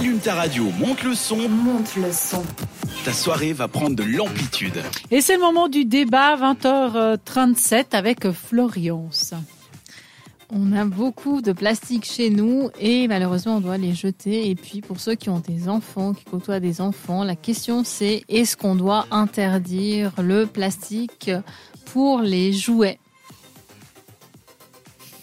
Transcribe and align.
Allume 0.00 0.18
ta 0.18 0.34
radio, 0.34 0.64
monte 0.78 1.02
le 1.02 1.14
son. 1.14 1.36
Monte 1.36 1.96
le 1.96 2.10
son. 2.10 2.42
Ta 3.04 3.12
soirée 3.12 3.52
va 3.52 3.68
prendre 3.68 3.94
de 3.94 4.02
l'amplitude. 4.02 4.82
Et 5.10 5.20
c'est 5.20 5.34
le 5.34 5.40
moment 5.40 5.68
du 5.68 5.84
débat 5.84 6.36
20h37 6.36 7.88
avec 7.92 8.30
Floriance. 8.30 9.34
On 10.50 10.72
a 10.72 10.86
beaucoup 10.86 11.42
de 11.42 11.52
plastique 11.52 12.06
chez 12.06 12.30
nous 12.30 12.70
et 12.80 13.08
malheureusement 13.08 13.58
on 13.58 13.60
doit 13.60 13.76
les 13.76 13.92
jeter. 13.92 14.48
Et 14.48 14.54
puis 14.54 14.80
pour 14.80 15.00
ceux 15.00 15.16
qui 15.16 15.28
ont 15.28 15.42
des 15.46 15.68
enfants, 15.68 16.14
qui 16.14 16.24
côtoient 16.24 16.60
des 16.60 16.80
enfants, 16.80 17.22
la 17.22 17.36
question 17.36 17.84
c'est 17.84 18.24
est-ce 18.30 18.56
qu'on 18.56 18.76
doit 18.76 19.04
interdire 19.10 20.12
le 20.16 20.46
plastique 20.46 21.30
pour 21.84 22.22
les 22.22 22.54
jouets? 22.54 22.98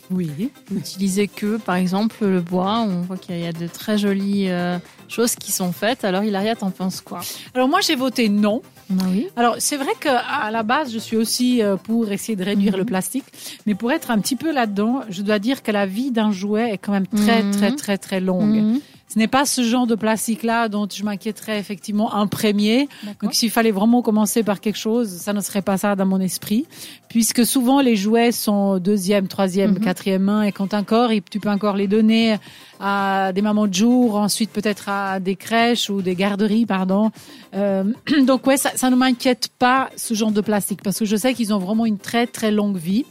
Oui. 0.10 0.52
Utiliser 0.76 1.28
que 1.28 1.58
par 1.58 1.76
exemple 1.76 2.26
le 2.26 2.42
bois. 2.42 2.80
On 2.80 3.02
voit 3.02 3.18
qu'il 3.18 3.38
y 3.40 3.46
a 3.46 3.52
de 3.52 3.68
très 3.68 3.98
jolies 3.98 4.46
euh, 4.50 4.78
choses 5.08 5.36
qui 5.36 5.52
sont 5.52 5.72
faites. 5.72 6.06
Alors 6.06 6.24
Hilaria, 6.24 6.56
t'en 6.56 6.72
penses 6.72 7.02
quoi? 7.02 7.20
Alors 7.54 7.68
moi 7.68 7.80
j'ai 7.82 7.96
voté 7.96 8.30
non. 8.30 8.62
Ah 8.90 9.04
oui? 9.10 9.28
Alors 9.36 9.56
c'est 9.60 9.76
vrai 9.78 9.92
qu'à 10.00 10.50
la 10.50 10.64
base 10.64 10.94
je 10.94 10.98
suis 11.00 11.18
aussi 11.18 11.62
euh, 11.62 11.76
pour 11.76 12.10
essayer 12.12 12.36
de 12.38 12.44
réduire 12.44 12.78
le 12.78 12.86
plastique, 12.86 13.26
mais 13.66 13.76
pour 13.76 13.92
être 13.92 14.12
un 14.12 14.20
petit 14.20 14.38
peu 14.38 14.54
là-dedans, 14.54 15.02
je 15.10 15.22
dois 15.24 15.40
dire 15.40 15.62
que 15.62 15.72
la 15.72 15.86
vie 15.86 16.12
d'un 16.12 16.32
jouet 16.32 16.72
est 16.72 16.78
quand 16.78 16.94
même 16.94 17.08
très 17.08 17.44
Mhm. 17.44 17.52
très 17.52 17.72
très 17.76 17.98
très 17.98 18.20
longue. 18.22 18.56
Mhm. 18.56 18.80
Ce 19.10 19.18
n'est 19.18 19.28
pas 19.28 19.46
ce 19.46 19.64
genre 19.64 19.88
de 19.88 19.96
plastique-là 19.96 20.68
dont 20.68 20.86
je 20.94 21.02
m'inquiéterais 21.04 21.58
effectivement 21.60 22.14
un 22.14 22.28
premier. 22.28 22.90
Donc 23.24 23.34
s'il 23.34 23.50
fallait 23.50 23.72
vraiment 23.72 24.02
commencer 24.02 24.44
par 24.44 24.60
quelque 24.60 24.78
chose, 24.78 25.08
ça 25.10 25.32
ne 25.32 25.40
serait 25.40 25.62
pas 25.62 25.78
ça 25.78 25.96
dans 25.96 26.06
mon 26.06 26.20
esprit, 26.20 26.66
puisque 27.08 27.46
souvent 27.46 27.80
les 27.80 27.96
jouets 27.96 28.34
sont 28.34 28.80
deuxième, 28.80 29.28
troisième, 29.30 29.72
Mhm. 29.72 29.80
quatrième 29.80 30.24
main, 30.24 30.42
et 30.44 30.52
quand 30.52 30.74
encore, 30.74 31.10
tu 31.32 31.40
peux 31.40 31.50
encore 31.50 31.78
les 31.78 31.88
donner 31.88 32.36
à 32.82 33.32
des 33.34 33.42
mamans 33.42 33.68
de 33.68 33.74
jour, 33.74 34.16
ensuite 34.16 34.52
peut-être 34.52 34.90
à 34.90 35.20
des 35.22 35.38
crèches 35.38 35.90
ou 35.90 36.02
des 36.02 36.14
garderies, 36.16 36.66
pardon. 36.66 37.12
Euh, 37.56 37.86
donc 38.28 38.46
ouais, 38.46 38.58
ça, 38.58 38.72
ça 38.76 38.90
ne 38.90 38.96
m'inquiète 38.98 39.48
pas 39.58 39.90
ce 39.96 40.14
genre 40.16 40.32
de 40.32 40.42
plastique, 40.42 40.84
parce 40.84 41.00
que 41.00 41.06
je 41.06 41.16
sais 41.16 41.34
qu'ils 41.34 41.54
ont 41.54 41.60
vraiment 41.60 41.86
une 41.86 41.98
très 41.98 42.28
très 42.28 42.52
longue 42.52 42.78
vie. 42.78 43.06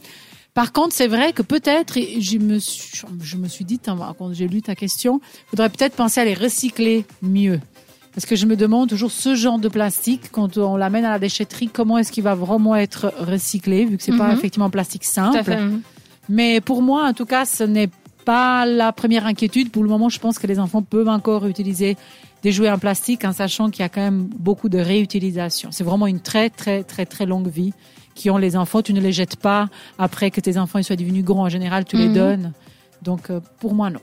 Par 0.57 0.73
contre, 0.73 0.95
c'est 0.95 1.05
vrai 1.07 1.33
que 1.33 1.43
peut-être, 1.43 1.99
je 2.19 2.37
me 2.39 2.57
suis, 2.57 2.99
je 3.21 3.37
me 3.37 3.47
suis 3.47 3.63
dit, 3.63 3.79
quand 3.79 4.33
j'ai 4.33 4.47
lu 4.47 4.63
ta 4.63 4.73
question, 4.73 5.21
faudrait 5.51 5.69
peut-être 5.69 5.95
penser 5.95 6.19
à 6.19 6.25
les 6.25 6.33
recycler 6.33 7.05
mieux. 7.21 7.59
Parce 8.15 8.25
que 8.25 8.35
je 8.35 8.47
me 8.47 8.55
demande 8.55 8.89
toujours 8.89 9.11
ce 9.11 9.35
genre 9.35 9.59
de 9.59 9.69
plastique, 9.69 10.31
quand 10.31 10.57
on 10.57 10.75
l'amène 10.75 11.05
à 11.05 11.11
la 11.11 11.19
déchetterie, 11.19 11.69
comment 11.71 11.99
est-ce 11.99 12.11
qu'il 12.11 12.23
va 12.23 12.33
vraiment 12.33 12.75
être 12.75 13.13
recyclé, 13.19 13.85
vu 13.85 13.97
que 13.97 14.03
c'est 14.03 14.17
pas 14.17 14.29
Mhm. 14.29 14.37
effectivement 14.39 14.65
un 14.65 14.69
plastique 14.71 15.03
Tout 15.03 15.19
à 15.19 15.31
simple. 15.31 15.43
fait. 15.43 15.59
Mais 16.27 16.59
pour 16.59 16.81
moi, 16.81 17.07
en 17.07 17.13
tout 17.13 17.27
cas, 17.27 17.45
ce 17.45 17.63
n'est 17.63 17.89
pas 18.31 18.65
la 18.65 18.91
première 18.91 19.25
inquiétude. 19.25 19.71
Pour 19.71 19.83
le 19.83 19.89
moment, 19.89 20.09
je 20.09 20.19
pense 20.19 20.37
que 20.37 20.47
les 20.47 20.59
enfants 20.59 20.81
peuvent 20.81 21.07
encore 21.07 21.45
utiliser 21.47 21.95
des 22.43 22.51
jouets 22.51 22.69
en 22.69 22.77
plastique, 22.77 23.23
en 23.23 23.31
sachant 23.31 23.69
qu'il 23.71 23.81
y 23.83 23.85
a 23.85 23.89
quand 23.89 24.01
même 24.01 24.27
beaucoup 24.37 24.67
de 24.69 24.77
réutilisation. 24.79 25.69
C'est 25.71 25.85
vraiment 25.85 26.07
une 26.07 26.19
très, 26.19 26.49
très, 26.49 26.83
très, 26.83 27.05
très 27.05 27.25
longue 27.25 27.47
vie 27.47 27.73
qui 28.15 28.29
ont 28.29 28.37
les 28.37 28.57
enfants. 28.57 28.81
Tu 28.81 28.91
ne 28.93 28.99
les 28.99 29.13
jettes 29.13 29.37
pas 29.37 29.69
après 29.97 30.29
que 30.29 30.41
tes 30.41 30.57
enfants 30.57 30.77
ils 30.79 30.83
soient 30.83 30.97
devenus 30.97 31.23
grands. 31.23 31.45
En 31.45 31.49
général, 31.49 31.85
tu 31.85 31.95
les 31.95 32.09
Mhm. 32.09 32.13
donnes. 32.13 32.53
Donc, 33.01 33.29
euh, 33.29 33.39
pour 33.61 33.73
moi, 33.73 33.89
non. 33.89 34.01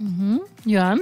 Mhm. 0.00 0.38
Johan 0.66 0.98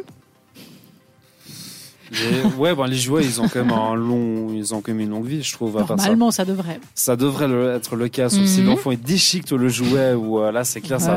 Les- 2.12 2.42
ouais, 2.58 2.74
ben, 2.74 2.86
les 2.86 2.96
jouets, 2.96 3.24
ils 3.24 3.40
ont 3.40 3.48
quand 3.48 3.64
même 3.64 3.72
un 3.72 3.94
long, 3.94 4.48
ils 4.52 4.74
ont 4.74 4.80
quand 4.80 4.92
même 4.92 5.00
une 5.00 5.10
longue 5.10 5.26
vie, 5.26 5.42
je 5.42 5.52
trouve. 5.52 5.72
ça. 5.78 5.84
Normalement, 5.96 6.30
ça 6.30 6.44
devrait. 6.44 6.78
Ça 6.94 7.16
devrait 7.16 7.48
le- 7.48 7.70
être 7.74 7.96
le 7.96 8.08
cas, 8.08 8.28
sauf 8.28 8.44
si 8.44 8.60
Mhm. 8.60 8.66
l'enfant 8.68 8.90
il 8.92 9.00
déchiquete 9.00 9.52
le 9.52 9.68
jouet 9.68 10.14
ou 10.14 10.38
euh, 10.40 10.52
là 10.52 10.64
c'est 10.64 10.80
clair, 10.80 11.00
ça, 11.00 11.16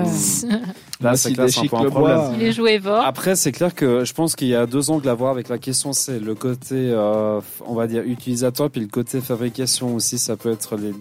là 1.02 1.16
c'est 1.16 1.34
clair, 1.34 1.50
c'est 1.50 1.60
un 1.60 1.64
peu 1.68 1.76
un 1.78 1.90
problème. 1.90 2.18
bois, 2.18 2.34
Les 2.38 2.52
jouets 2.52 2.78
vorent. 2.80 3.06
Après, 3.06 3.36
c'est 3.36 3.52
clair 3.52 3.74
que 3.76 4.04
je 4.04 4.14
pense 4.14 4.36
qu'il 4.36 4.48
y 4.48 4.56
a 4.56 4.66
deux 4.66 4.90
angles 4.90 5.08
à 5.10 5.14
voir 5.14 5.32
avec 5.32 5.50
la 5.50 5.58
question. 5.58 5.94
C'est 5.94 6.20
le 6.20 6.36
côté, 6.36 6.76
euh, 6.76 7.40
on 7.66 7.74
va 7.76 7.88
dire, 7.88 8.04
utilisateur, 8.04 8.70
puis 8.70 8.82
le 8.82 8.88
côté 8.88 9.22
fabrication 9.22 9.96
aussi. 9.96 10.18
Ça 10.18 10.36
peut 10.38 10.52
être 10.52 10.76
les 10.76 10.94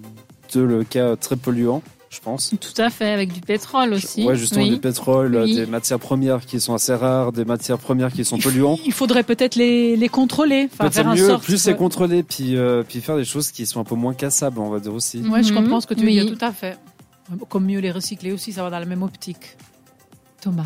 deux 0.53 0.65
le 0.65 0.84
cas 0.84 1.16
très 1.16 1.37
polluant, 1.37 1.82
je 2.11 2.21
pense. 2.21 2.55
Tout 2.61 2.81
à 2.83 2.91
fait, 2.91 3.11
avec 3.11 3.33
du 3.33 3.41
pétrole 3.41 3.93
aussi. 3.93 4.25
Ouais, 4.25 4.35
justement, 4.37 4.63
Oui. 4.65 4.71
du 4.71 4.79
pétrole, 4.79 5.37
Oui. 5.45 5.55
des 5.55 5.67
matières 5.67 5.99
premières 5.99 6.45
qui 6.47 6.61
sont 6.61 6.75
assez 6.75 6.95
rares, 6.95 7.33
des 7.33 7.45
matières 7.45 7.79
premières 7.79 8.13
qui 8.13 8.25
sont 8.25 8.39
polluantes. 8.39 8.81
Il 8.87 8.93
faudrait 8.93 9.23
peut-être 9.25 9.57
les, 9.57 9.97
les 9.97 10.09
contrôler. 10.09 10.69
Enfin, 10.73 10.85
Peut-être 10.85 10.95
faire 10.95 11.07
en 11.09 11.15
mieux, 11.15 11.27
sorte. 11.27 11.45
plus 11.45 11.59
c'est 11.61 11.73
ouais. 11.73 11.77
contrôlé, 11.77 12.23
puis, 12.23 12.57
euh, 12.57 12.83
puis 12.83 13.01
faire 13.01 13.17
des 13.17 13.25
choses 13.25 13.51
qui 13.51 13.67
sont 13.67 13.81
un 13.81 13.85
peu 13.85 13.95
moins 13.95 14.15
cassables, 14.15 14.59
on 14.59 14.71
va 14.71 14.81
dire 14.81 14.95
aussi. 14.95 15.19
Ouais, 15.21 15.43
je 15.43 15.53
Mhm. 15.53 15.63
comprends 15.65 15.81
ce 15.81 15.87
que 15.87 15.95
tu 15.95 16.01
veux 16.01 16.07
Oui. 16.07 16.15
dire, 16.21 16.27
tout 16.27 16.45
à 16.45 16.53
fait. 16.53 16.79
Comme 17.51 17.67
mieux 17.67 17.81
les 17.81 17.91
recycler 17.91 18.33
aussi, 18.33 18.53
ça 18.53 18.63
va 18.63 18.71
dans 18.71 18.79
la 18.79 18.87
même 18.87 19.03
optique. 19.03 19.57
Thomas. 20.41 20.65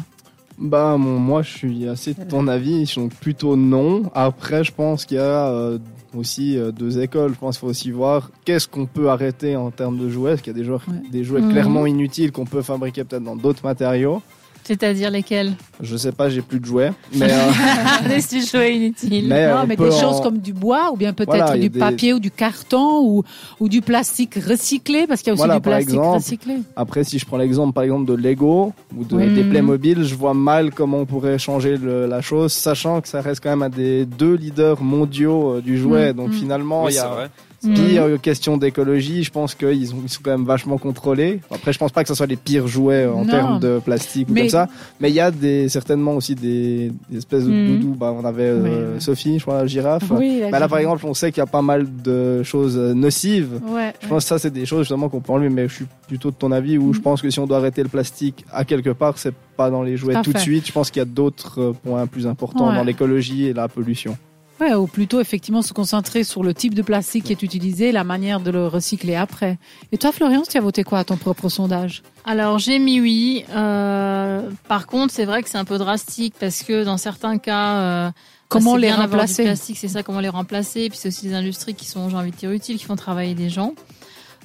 Bah, 0.59 0.97
mon- 0.99 1.19
moi, 1.19 1.43
je 1.43 1.51
suis 1.51 1.89
assez 1.89 2.15
de 2.15 2.23
ton 2.25 2.47
avis. 2.49 2.93
Donc, 2.97 3.13
plutôt 3.15 3.57
non. 3.57 4.03
Après, 4.15 4.63
je 4.65 4.73
pense 4.73 5.05
qu'il 5.05 5.17
y 5.17 5.21
a 5.21 5.49
euh, 5.49 5.79
aussi 6.17 6.57
euh, 6.59 6.71
deux 6.73 7.01
écoles. 7.01 7.33
Je 7.35 7.39
pense 7.39 7.57
qu'il 7.57 7.61
faut 7.61 7.71
aussi 7.71 7.91
voir 7.91 8.31
qu'est-ce 8.45 8.69
qu'on 8.69 8.87
peut 8.87 9.09
arrêter 9.11 9.57
en 9.57 9.71
termes 9.71 9.99
de 9.99 10.09
jouets. 10.09 10.31
Parce 10.33 10.43
qu'il 10.43 10.53
y 10.53 10.57
a 10.57 10.59
des 10.59 10.65
jouets, 10.65 10.77
Ouais. 10.89 11.11
des 11.11 11.25
jouets 11.25 11.41
Mhm. 11.41 11.51
clairement 11.53 11.87
inutiles 11.87 12.33
qu'on 12.33 12.45
peut 12.45 12.63
fabriquer 12.63 13.05
peut-être 13.05 13.25
dans 13.25 13.37
d'autres 13.37 13.65
matériaux. 13.65 14.23
C'est-à-dire 14.65 15.11
lesquels 15.11 15.53
Je 15.81 15.97
sais 15.97 16.13
pas, 16.13 16.29
j'ai 16.29 16.41
plus 16.43 16.61
de 16.61 16.65
jouets. 16.65 16.93
Mais, 17.15 17.29
euh, 17.33 18.09
Des 18.09 18.41
jouets 18.47 18.77
inutiles. 18.77 19.27
mais 19.29 19.49
non, 19.51 19.61
on 19.63 19.67
mais 19.67 19.77
des 19.77 19.89
en- 19.89 20.01
choses 20.01 20.21
comme 20.21 20.39
du 20.39 20.53
bois 20.53 20.91
ou 20.93 20.97
bien 20.97 21.13
peut-être 21.13 21.31
Voilà, 21.37 21.59
du 21.59 21.69
des- 21.69 21.79
papier 21.79 22.13
ou 22.13 22.21
du 22.21 22.31
carton 22.31 23.01
ou, 23.03 23.25
ou 23.61 23.69
du 23.69 23.81
plastique 23.83 24.35
recyclé 24.37 25.07
parce 25.09 25.21
qu'il 25.21 25.29
y 25.29 25.31
a 25.31 25.35
aussi 25.35 25.39
Voilà, 25.39 25.57
du 25.57 25.63
plastique 25.63 25.89
exemple. 25.95 26.17
recyclé. 26.17 26.55
Après, 26.77 27.03
si 27.05 27.19
je 27.19 27.27
prends 27.27 27.39
l'exemple, 27.39 27.73
par 27.73 27.85
exemple, 27.85 28.05
de 28.07 28.15
Lego 28.15 28.73
ou 28.97 29.05
de, 29.05 29.17
Oui. 29.17 29.35
des 29.35 29.45
Playmobil, 29.45 30.05
je 30.05 30.15
vois 30.15 30.35
mal 30.35 30.73
comment 30.73 30.99
on 30.99 31.07
pourrait 31.07 31.39
changer 31.39 31.77
le- 31.77 32.07
la 32.07 32.21
chose, 32.21 32.53
sachant 32.53 33.01
que 33.01 33.09
ça 33.09 33.21
reste 33.21 33.43
quand 33.43 33.51
même 33.51 33.63
un 33.63 33.69
des 33.69 34.07
deux 34.07 34.35
leaders 34.35 34.81
mondiaux 34.83 35.55
euh, 35.57 35.61
du 35.61 35.77
jouet. 35.79 36.13
Mm, 36.13 36.17
Donc 36.17 36.29
mm. 36.29 36.33
finalement, 36.33 36.85
Oui, 36.85 36.93
il 36.93 36.95
y 36.95 36.99
c'est 36.99 37.05
a 37.05 37.29
Mhm. 37.65 37.75
Puis, 37.75 37.99
euh, 37.99 38.19
question 38.19 38.57
d'écologie, 38.57 39.23
je 39.23 39.31
pense 39.31 39.55
qu'ils 39.55 39.95
ont- 39.95 39.99
ils 40.03 40.09
sont 40.09 40.21
quand 40.23 40.33
même 40.33 40.45
vachement 40.45 40.79
contrôlés. 40.79 41.41
Après, 41.51 41.73
je 41.73 41.79
pense 41.79 41.93
pas 41.93 42.03
que 42.03 42.09
ce 42.09 42.15
soit 42.15 42.27
les 42.27 42.37
pires 42.37 42.67
jouets 42.67 43.07
en 43.07 43.25
Non. 43.25 43.31
termes 43.31 43.61
de 43.61 43.79
plastique 43.85 44.29
ou 44.31 44.35
comme 44.35 44.49
ça. 44.49 44.69
Mais 45.01 45.11
il 45.11 45.15
y 45.15 45.21
a 45.21 45.31
des, 45.31 45.69
certainement 45.69 46.13
aussi 46.17 46.35
des, 46.35 46.91
des 47.11 47.19
espèces 47.19 47.45
de 47.45 47.51
Mhm. 47.53 47.79
doudous. 47.81 47.95
Bah, 47.95 48.13
on 48.19 48.25
avait 48.25 48.43
euh, 48.49 48.95
Oui. 48.95 49.01
Sophie, 49.01 49.39
je 49.39 49.45
crois, 49.45 49.59
la 49.59 49.67
girafe. 49.67 50.03
Oui, 50.11 50.41
la 50.41 50.51
Bah, 50.51 50.59
là, 50.59 50.69
par 50.69 50.79
exemple, 50.79 51.05
on 51.07 51.15
sait 51.15 51.31
qu'il 51.31 51.39
y 51.41 51.43
a 51.43 51.47
pas 51.47 51.63
mal 51.63 51.87
de 52.03 52.43
choses 52.43 52.77
euh, 52.77 52.95
nocives. 52.95 53.61
Ouais, 53.69 53.93
Je 54.03 54.09
pense 54.09 54.25
que 54.25 54.29
ça, 54.29 54.39
c'est 54.39 54.51
des 54.53 54.67
choses 54.67 54.81
justement 54.81 55.09
qu'on 55.09 55.21
peut 55.21 55.33
enlever, 55.33 55.49
mais 55.51 55.69
je 55.69 55.75
suis 55.75 55.87
plutôt 56.09 56.31
de 56.31 56.37
ton 56.37 56.51
avis 56.53 56.79
où 56.79 56.93
je 56.93 57.01
pense 57.01 57.23
que 57.23 57.31
si 57.31 57.39
on 57.39 57.47
doit 57.47 57.59
arrêter 57.59 57.83
le 57.83 57.89
plastique 57.89 58.45
à 58.53 58.65
quelque 58.65 58.91
part, 58.91 59.19
c'est 59.19 59.35
pas 59.57 59.71
dans 59.71 59.83
les 59.83 59.97
jouets 59.97 60.21
Tout 60.23 60.33
de 60.33 60.39
suite. 60.39 60.67
Je 60.67 60.73
pense 60.73 60.91
qu'il 60.91 61.01
y 61.01 61.03
a 61.03 61.07
d'autres 61.07 61.61
euh, 61.61 61.73
points 61.73 62.07
plus 62.07 62.27
importants 62.27 62.69
Ouais. 62.71 62.75
dans 62.75 62.85
l'écologie 62.85 63.47
et 63.47 63.53
la 63.53 63.69
pollution. 63.69 64.17
Ouais, 64.63 64.75
ou 64.75 64.87
plutôt 64.87 65.21
effectivement 65.21 65.61
se 65.61 65.73
concentrer 65.73 66.23
sur 66.23 66.45
le 66.45 66.55
type 66.55 66.73
de 66.73 66.83
plastique 66.83 67.25
qui 67.25 67.33
est 67.33 67.43
utilisé, 67.43 67.91
la 67.91 68.05
manière 68.05 68.39
de 68.39 68.53
le 68.53 68.69
recycler 68.69 69.17
après. 69.17 69.59
Et 69.91 69.99
toi, 69.99 70.13
Florian, 70.13 70.43
tu 70.49 70.57
as 70.57 70.61
voté 70.61 70.85
quoi 70.85 71.01
à 71.01 71.05
ton 71.05 71.17
propre 71.17 71.49
sondage? 71.49 72.05
Alors 72.25 72.61
j'ai 72.61 72.79
mis 72.79 73.01
oui. 73.01 73.45
Euh, 73.51 74.49
par 74.69 74.87
contre, 74.87 75.13
c'est 75.13 75.25
vrai 75.25 75.43
que 75.43 75.49
c'est 75.49 75.59
un 75.59 75.65
peu 75.65 75.79
drastique 75.79 76.35
parce 76.39 76.63
que 76.63 76.85
dans 76.85 76.97
certains 76.97 77.39
cas, 77.39 77.75
euh, 77.75 78.11
Comment 78.49 78.75
c'est 78.75 78.83
les 78.83 78.93
remplacer? 78.93 79.57
c'est 79.57 79.89
ça, 79.89 80.05
comment 80.05 80.21
les 80.21 80.29
remplacer. 80.29 80.89
Puis 80.91 80.99
c'est 80.99 81.09
aussi 81.09 81.27
des 81.27 81.35
industries 81.35 81.75
qui 81.75 81.87
sont, 81.87 82.09
j'ai 82.09 82.17
envie 82.17 82.31
de 82.31 82.37
dire, 82.37 82.53
utiles, 82.53 82.79
qui 82.79 82.85
font 82.85 82.95
travailler 82.95 83.35
des 83.35 83.49
gens. 83.49 83.75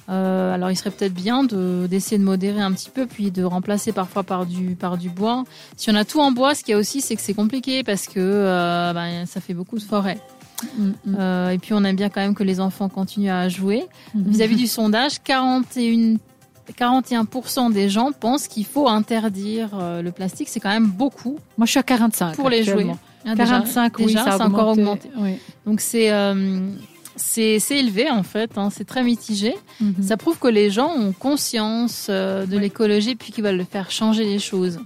Euh, 0.08 0.54
alors 0.54 0.70
il 0.70 0.76
serait 0.76 0.90
peut-être 0.90 1.12
bien 1.12 1.44
de 1.44 1.86
d'essayer 1.88 2.16
de 2.18 2.22
modérer 2.24 2.60
un 2.60 2.72
petit 2.72 2.88
peu, 2.90 3.06
puis 3.06 3.30
de 3.30 3.44
remplacer 3.44 3.92
parfois 3.92 4.22
par 4.22 4.46
du 4.46 4.74
par 4.74 4.96
du 4.96 5.10
bois. 5.10 5.44
Si 5.76 5.90
on 5.90 5.94
a 5.94 6.04
tout 6.04 6.20
en 6.20 6.32
bois, 6.32 6.54
ce 6.54 6.64
qu'il 6.64 6.72
y 6.72 6.74
a 6.74 6.78
aussi, 6.78 7.00
c'est 7.02 7.14
que 7.14 7.20
c'est 7.22 7.34
compliqué 7.34 7.82
parce 7.84 8.06
que 8.06 8.18
euh, 8.18 8.92
ben, 8.94 9.26
ça 9.26 9.40
fait 9.40 9.54
beaucoup 9.54 9.76
de 9.78 9.82
forêt. 9.82 10.18
Euh, 11.18 11.50
et 11.50 11.58
puis 11.58 11.72
on 11.74 11.84
aime 11.84 11.94
bien 11.94 12.08
quand 12.08 12.20
même 12.20 12.34
que 12.34 12.42
les 12.42 12.58
enfants 12.58 12.88
continuent 12.88 13.30
à 13.30 13.48
jouer. 13.48 13.84
Vis-à-vis 14.14 14.56
du 14.56 14.66
sondage, 14.66 15.22
41 15.22 16.16
41% 16.78 17.72
des 17.72 17.88
gens 17.88 18.12
pensent 18.12 18.46
qu'il 18.46 18.66
faut 18.66 18.88
interdire 18.88 19.70
le 20.02 20.10
plastique. 20.10 20.48
C'est 20.50 20.60
quand 20.60 20.68
même 20.68 20.86
beaucoup 20.88 21.38
Moi, 21.56 21.64
je 21.64 21.70
suis 21.70 21.80
à 21.80 21.82
45. 21.82 22.34
pour 22.36 22.50
les 22.50 22.62
jouets. 22.62 22.72
actuellement. 22.72 22.98
Hein, 23.24 23.34
déjà- 23.36 23.44
45, 23.52 23.98
oui, 23.98 24.06
déjà, 24.06 24.24
ça 24.24 24.44
a 24.44 24.46
encore 24.46 24.68
augmenté. 24.68 25.10
Oui. 25.18 25.38
Donc 25.64 25.80
c'est 25.80 26.10
c'est 27.18 27.58
élevé 27.70 28.10
en 28.10 28.22
fait. 28.22 28.56
hein, 28.56 28.70
c'est 28.70 28.84
très 28.86 29.02
mitigé. 29.02 29.54
Mhm. 29.80 29.94
Ça 30.02 30.16
prouve 30.16 30.38
que 30.38 30.48
les 30.48 30.70
gens 30.70 30.90
ont 30.96 31.12
conscience 31.12 32.06
euh, 32.10 32.46
de 32.46 32.58
l'écologie 32.58 33.14
puis 33.14 33.32
qu'ils 33.32 33.44
veulent 33.44 33.66
faire 33.70 33.90
changer 33.90 34.24
les 34.24 34.38
choses. 34.38 34.78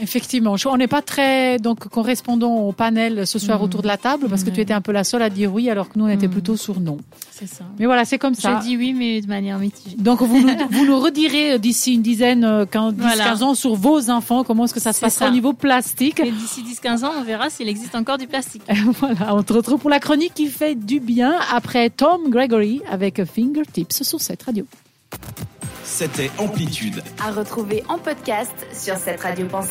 Effectivement, 0.00 0.56
Je- 0.56 0.66
on 0.68 0.76
n'est 0.76 0.88
pas 0.88 1.02
très 1.02 1.58
donc 1.58 1.86
correspondant 1.88 2.56
au 2.56 2.72
panel 2.72 3.26
ce 3.26 3.38
soir 3.38 3.58
Mhm. 3.58 3.64
autour 3.64 3.82
de 3.82 3.86
la 3.86 3.96
table 3.96 4.26
parce 4.28 4.42
que 4.42 4.50
tu 4.50 4.60
étais 4.60 4.72
un 4.74 4.80
peu 4.80 4.90
la 4.92 5.04
seule 5.04 5.22
à 5.22 5.30
dire 5.30 5.52
oui 5.54 5.70
alors 5.70 5.88
que 5.88 5.98
nous 5.98 6.06
on 6.06 6.08
était 6.08 6.26
Mhm. 6.26 6.32
plutôt 6.32 6.56
sur 6.56 6.80
non. 6.80 6.98
C'est 7.30 7.46
ça. 7.46 7.64
Mais 7.78 7.86
voilà, 7.86 8.04
c'est 8.04 8.18
comme 8.18 8.34
ça. 8.34 8.60
J'ai 8.62 8.68
dit 8.68 8.76
oui, 8.76 8.92
mais 8.92 9.20
de 9.20 9.26
manière 9.28 9.58
mitigée. 9.58 9.96
Donc 9.96 10.20
vous 10.22 10.40
nous, 10.40 10.48
vous 10.70 10.84
nous 10.86 10.98
redirez 11.00 11.58
d'ici 11.58 11.94
une 11.94 12.02
dizaine, 12.02 12.44
euh, 12.44 12.64
15, 12.66 12.94
10, 12.94 13.00
Voilà. 13.02 13.24
15 13.24 13.42
ans 13.42 13.54
sur 13.54 13.74
vos 13.74 14.10
enfants, 14.10 14.42
comment 14.44 14.64
est-ce 14.64 14.74
que 14.74 14.80
ça 14.80 14.92
se 14.92 15.00
passera 15.00 15.28
au 15.28 15.30
niveau 15.32 15.52
plastique. 15.52 16.20
Et 16.20 16.30
d'ici 16.30 16.62
10-15 16.62 17.04
ans, 17.04 17.12
on 17.18 17.22
verra 17.22 17.50
s'il 17.50 17.68
existe 17.68 17.94
encore 17.94 18.18
du 18.18 18.26
plastique. 18.26 18.62
voilà, 19.00 19.34
on 19.34 19.42
te 19.42 19.52
retrouve 19.52 19.78
pour 19.80 19.90
la 19.90 20.00
chronique 20.00 20.34
qui 20.34 20.46
fait 20.46 20.74
du 20.74 20.98
bien 21.00 21.34
après 21.52 21.90
Tom 21.90 22.30
Gregory 22.30 22.82
avec 22.90 23.24
Fingertips 23.24 24.02
sur 24.02 24.20
cette 24.20 24.42
radio. 24.42 24.64
C'était 25.86 26.30
Amplitude. 26.38 27.02
À 27.24 27.30
retrouver 27.30 27.82
en 27.88 27.98
podcast 27.98 28.52
sur 28.72 28.96
cette 28.96 29.20
radio 29.20 29.46
pensée 29.46 29.68